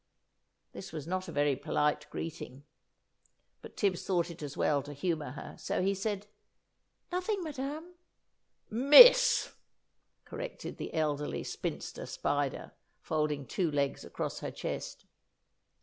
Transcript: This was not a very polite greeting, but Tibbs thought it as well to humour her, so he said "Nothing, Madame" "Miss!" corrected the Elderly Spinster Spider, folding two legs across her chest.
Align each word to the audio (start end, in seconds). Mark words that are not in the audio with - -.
This 0.71 0.91
was 0.91 1.05
not 1.05 1.27
a 1.27 1.31
very 1.31 1.55
polite 1.55 2.07
greeting, 2.09 2.63
but 3.61 3.77
Tibbs 3.77 4.03
thought 4.03 4.31
it 4.31 4.41
as 4.41 4.57
well 4.57 4.81
to 4.81 4.93
humour 4.93 5.29
her, 5.33 5.55
so 5.59 5.83
he 5.83 5.93
said 5.93 6.25
"Nothing, 7.11 7.43
Madame" 7.43 7.93
"Miss!" 8.95 9.53
corrected 10.25 10.77
the 10.77 10.91
Elderly 10.95 11.43
Spinster 11.43 12.07
Spider, 12.07 12.71
folding 12.99 13.45
two 13.45 13.69
legs 13.69 14.03
across 14.03 14.39
her 14.39 14.49
chest. 14.49 15.05